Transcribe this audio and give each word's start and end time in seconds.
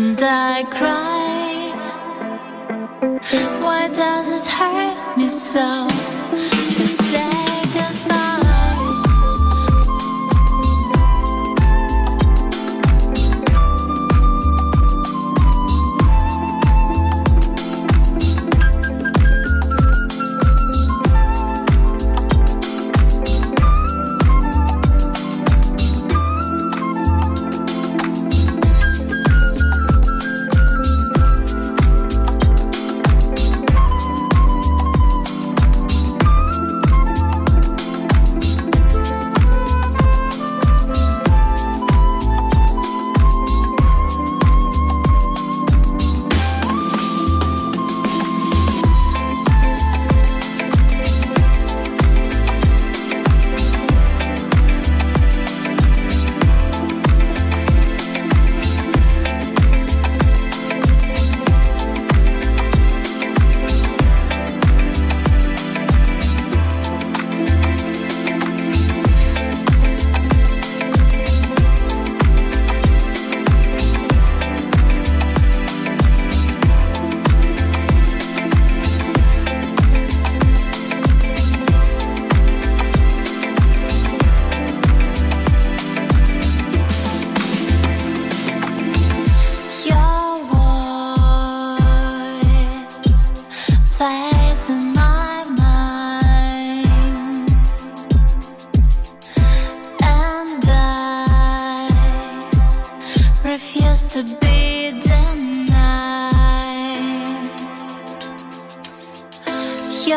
and 0.00 0.22
I 0.22 0.64
cry. 0.64 1.72
Why 3.60 3.88
does 3.88 4.30
it 4.30 4.46
hurt 4.46 5.18
me 5.18 5.28
so 5.28 5.88
to 6.76 6.86
say? 6.86 7.29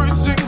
every 0.00 0.14
single 0.14 0.47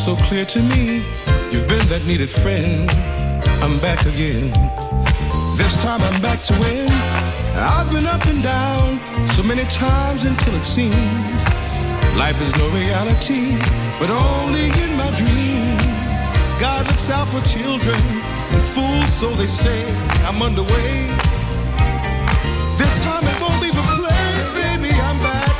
so 0.00 0.16
clear 0.16 0.46
to 0.46 0.62
me. 0.62 1.04
You've 1.52 1.68
been 1.68 1.84
that 1.92 2.00
needed 2.08 2.30
friend. 2.30 2.88
I'm 3.60 3.76
back 3.84 4.00
again. 4.08 4.48
This 5.60 5.76
time 5.76 6.00
I'm 6.00 6.18
back 6.24 6.40
to 6.48 6.56
win. 6.56 6.88
I've 7.60 7.84
been 7.92 8.08
up 8.08 8.24
and 8.24 8.40
down 8.40 8.96
so 9.28 9.42
many 9.42 9.64
times 9.68 10.24
until 10.24 10.56
it 10.56 10.64
seems 10.64 11.44
life 12.16 12.40
is 12.40 12.48
no 12.56 12.64
reality, 12.72 13.60
but 14.00 14.08
only 14.08 14.72
in 14.80 14.90
my 14.96 15.12
dreams. 15.20 15.84
God 16.56 16.88
looks 16.88 17.12
out 17.12 17.28
for 17.28 17.44
children 17.44 18.00
and 18.56 18.62
fools, 18.72 19.10
so 19.12 19.28
they 19.36 19.46
say. 19.46 19.84
I'm 20.24 20.40
underway. 20.40 21.12
This 22.80 22.94
time 23.04 23.20
it 23.20 23.36
won't 23.36 23.60
be 23.60 23.68
for 23.68 23.84
play, 24.00 24.24
baby. 24.56 24.96
I'm 24.96 25.18
back. 25.20 25.56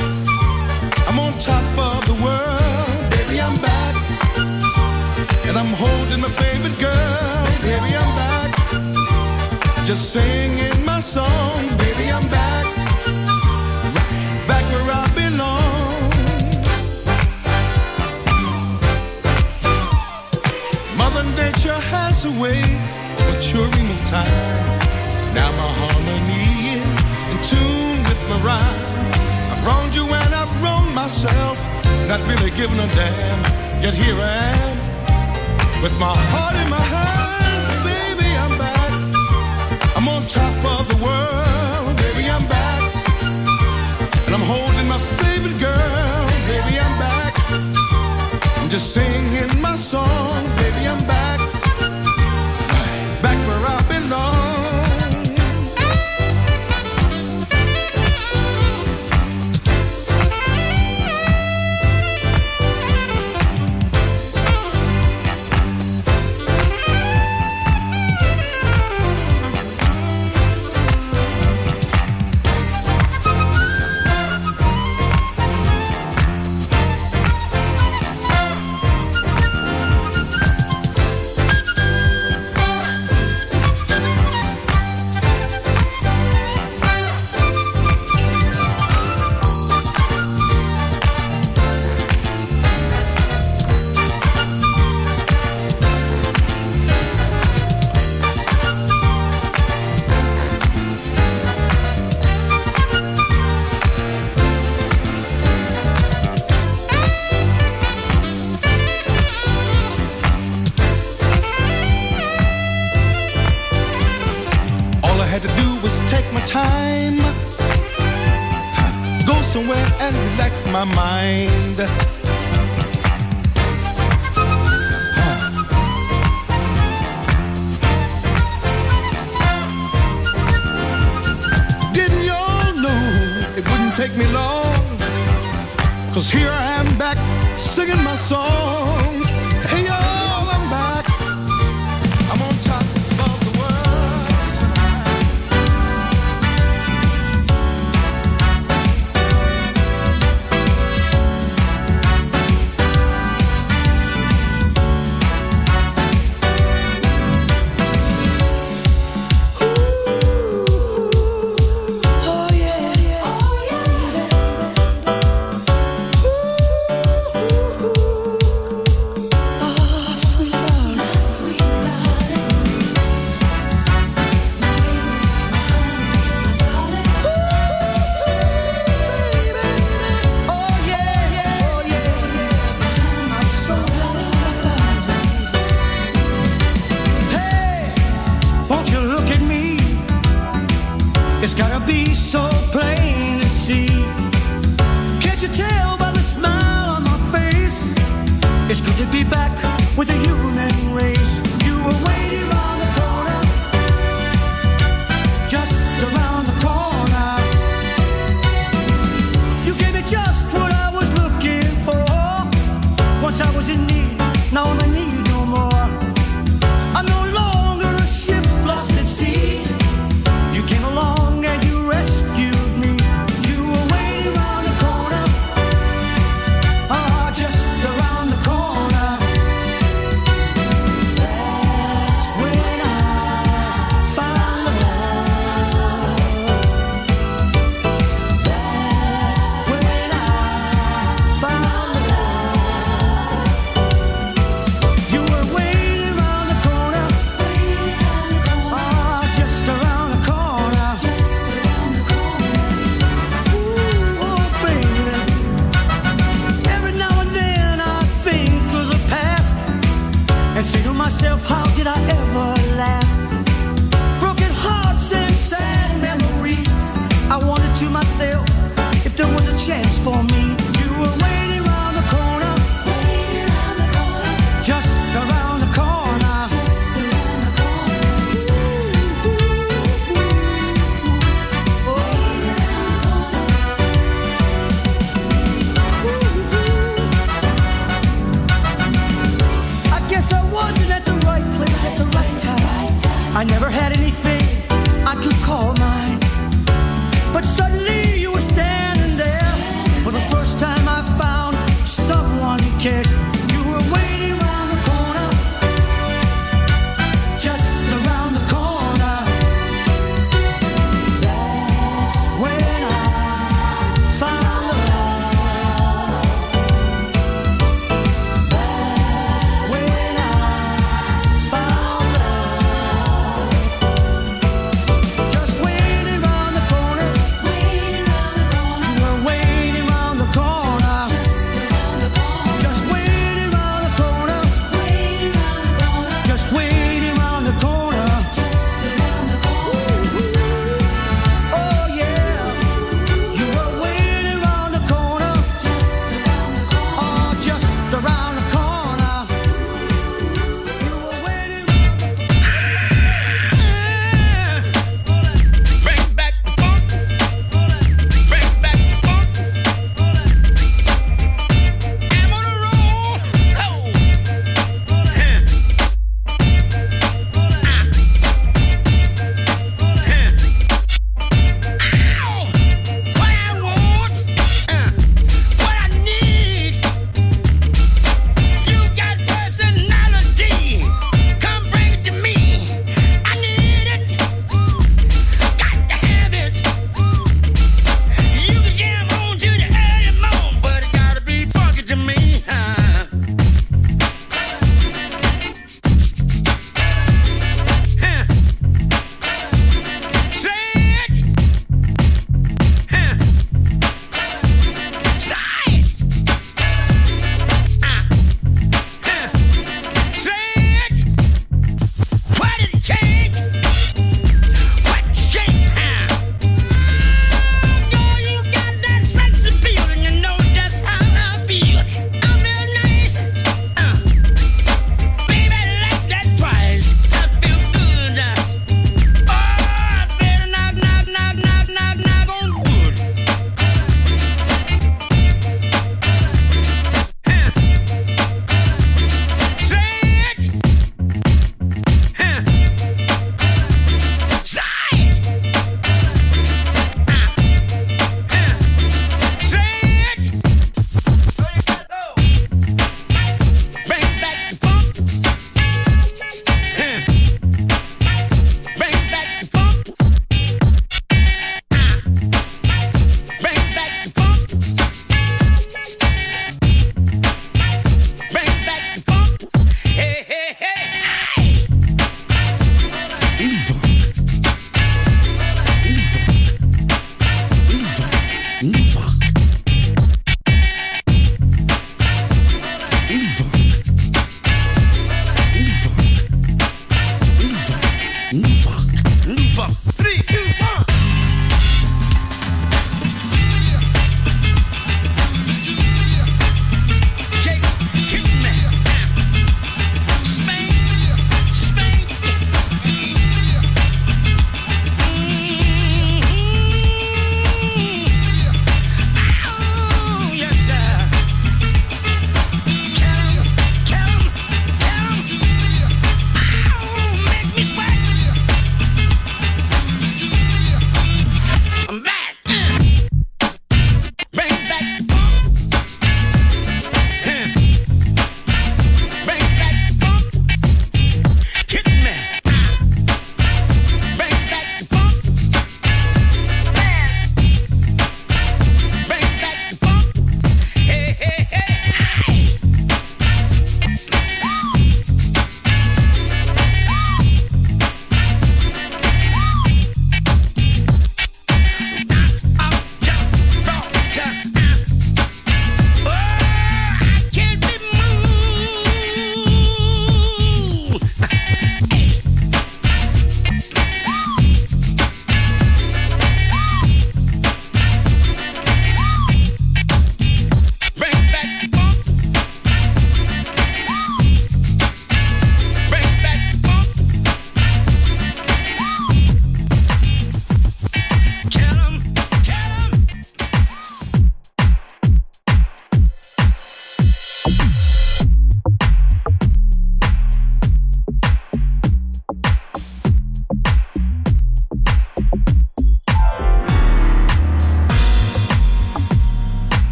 I'm 1.12 1.18
on 1.20 1.37
top 1.37 1.66
of 1.76 2.09
the 2.09 2.16
world. 2.24 2.59
just 9.90 10.12
singing 10.12 10.85
my 10.85 11.00
songs. 11.00 11.74
Baby, 11.74 12.12
I'm 12.12 12.22
back, 12.31 12.64
right 13.96 14.44
back 14.46 14.64
where 14.70 14.87
I 14.87 15.05
belong. 15.18 15.90
Mother 20.96 21.24
Nature 21.42 21.81
has 21.90 22.24
a 22.24 22.31
way 22.40 22.62
of 23.18 23.35
maturing 23.35 23.88
with 23.90 24.07
time. 24.07 24.62
Now 25.35 25.50
my 25.59 25.70
harmony 25.83 26.46
is 26.79 26.98
in 27.33 27.38
tune 27.50 27.98
with 28.07 28.22
my 28.31 28.38
rhyme. 28.46 29.11
I've 29.50 29.66
wronged 29.66 29.96
you 29.96 30.05
and 30.05 30.33
I've 30.40 30.55
wronged 30.62 30.94
myself, 30.94 31.66
not 32.07 32.20
really 32.31 32.53
giving 32.53 32.79
a 32.79 32.87
damn. 32.94 33.40
Yet 33.83 33.94
here 33.94 34.14
I 34.14 34.37
am, 34.62 35.83
with 35.83 35.98
my 35.98 36.14
heart 36.31 36.55
in 36.62 36.70
my 36.70 36.79
hand. 36.79 37.29
And 44.32 44.40
I'm 44.40 44.46
holding 44.46 44.86
my 44.86 44.96
favorite 44.96 45.58
girl, 45.58 46.26
baby, 46.46 46.78
I'm 46.78 46.98
back. 47.00 47.34
I'm 48.58 48.68
just 48.68 48.94
singing 48.94 49.60
my 49.60 49.74
songs, 49.74 50.52
baby, 50.52 50.86
I'm 50.86 51.04
back. 51.08 51.49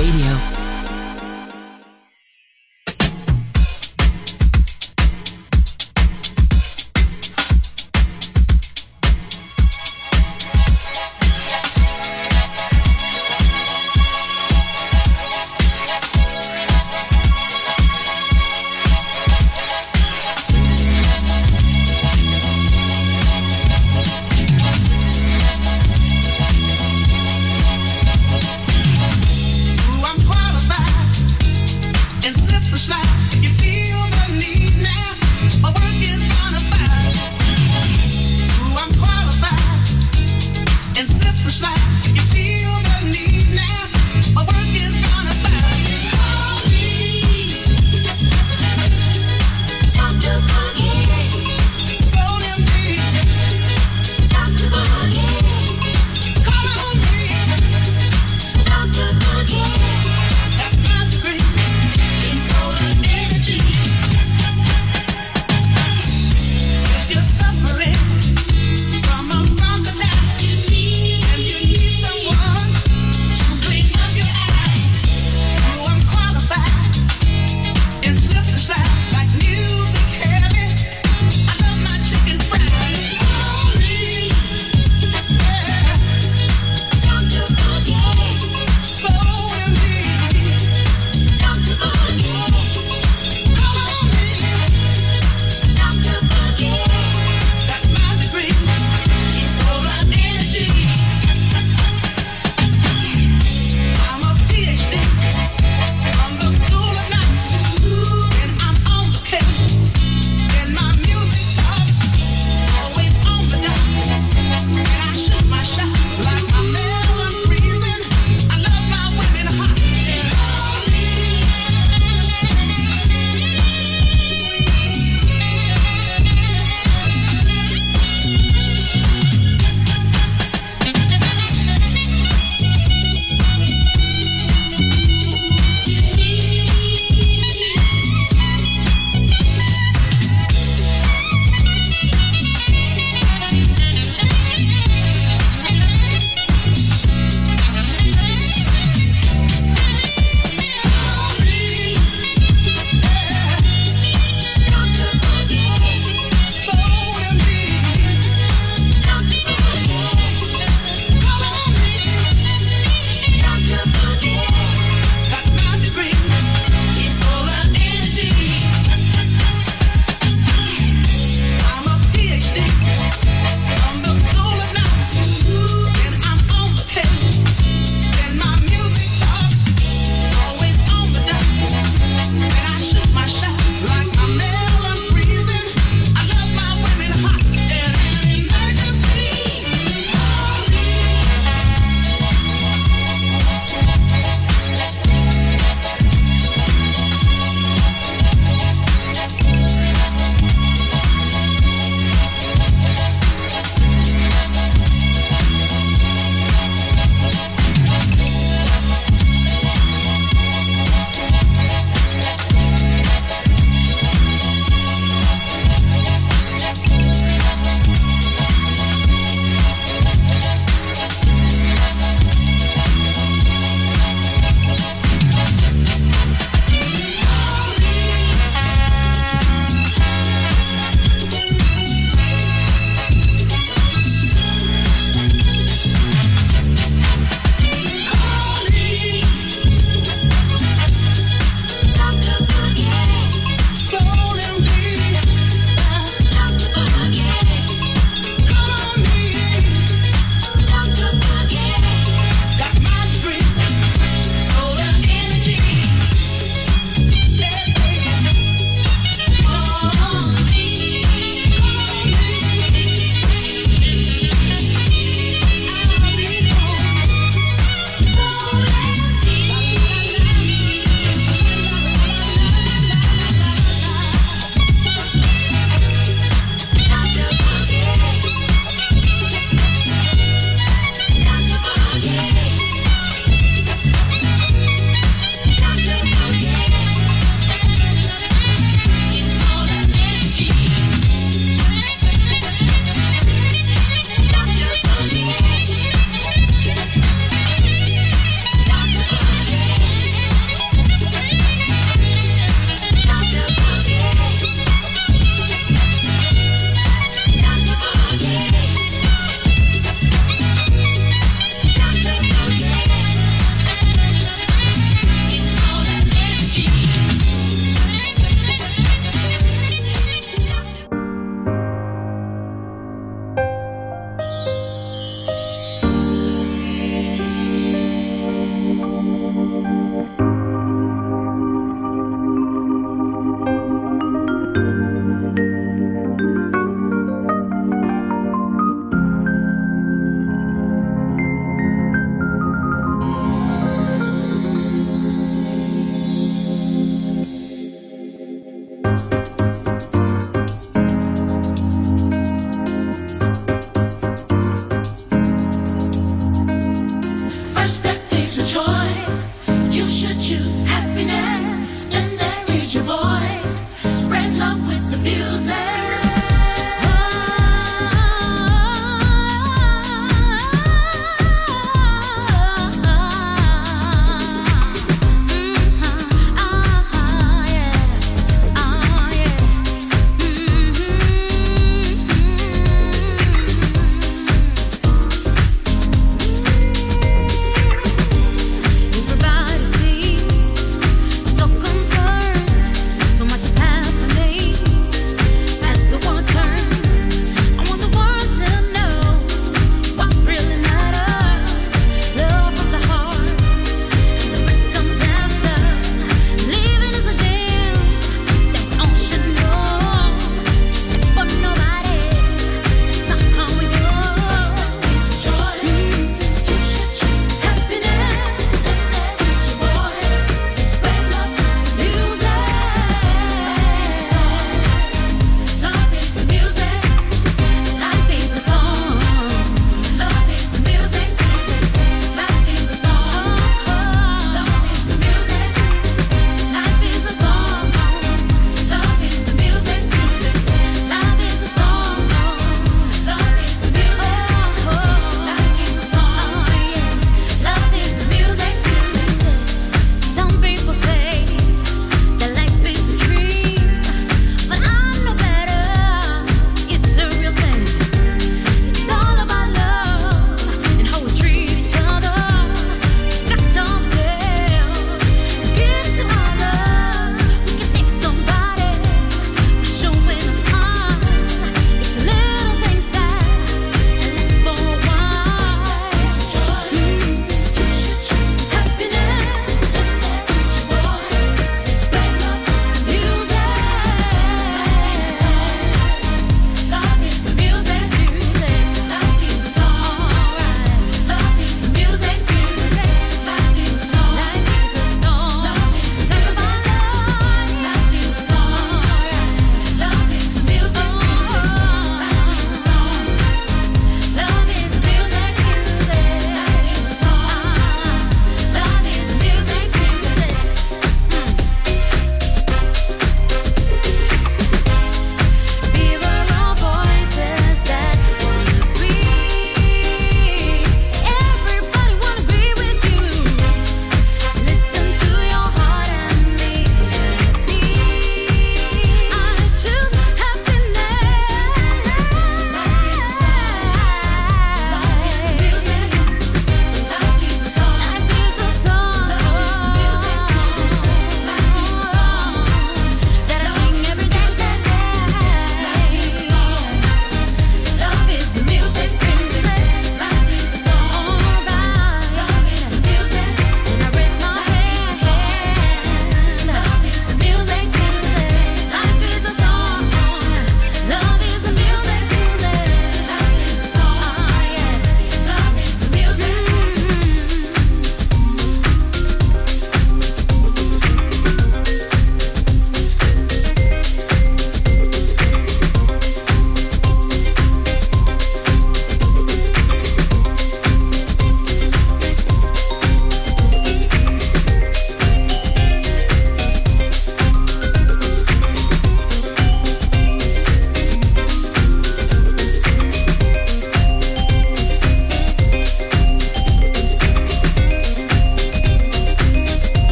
Radio. 0.00 0.49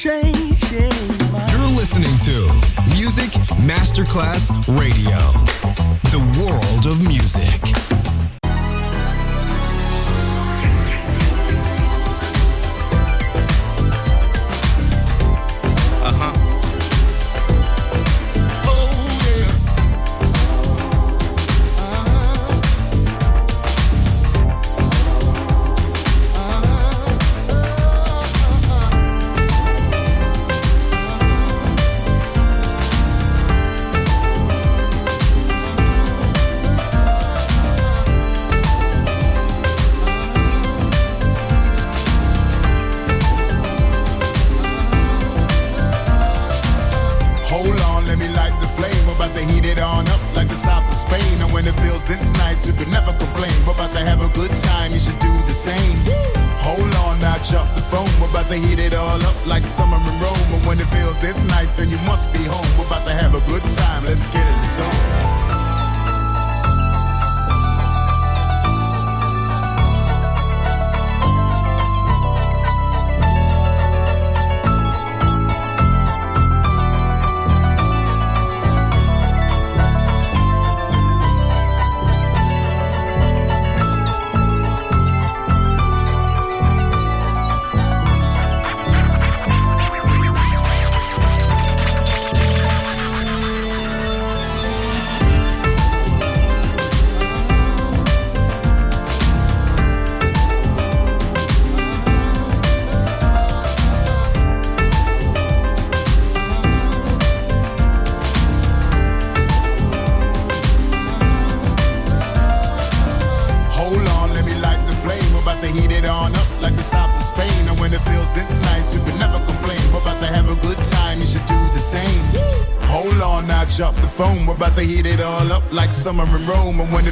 changing. 0.00 0.90
You're 1.50 1.76
listening 1.76 2.18
to 2.20 2.48
Music 2.88 3.28
Masterclass 3.66 4.48
Radio. 4.78 5.39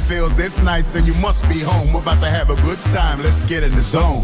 feels 0.09 0.35
this 0.35 0.59
nice, 0.63 0.91
then 0.91 1.05
you 1.05 1.13
must 1.13 1.47
be 1.47 1.59
home. 1.59 1.93
We're 1.93 2.01
about 2.01 2.17
to 2.19 2.25
have 2.25 2.49
a 2.49 2.55
good 2.63 2.81
time. 2.81 3.21
Let's 3.21 3.43
get 3.43 3.61
in 3.61 3.75
the 3.75 3.81
zone. 3.81 4.23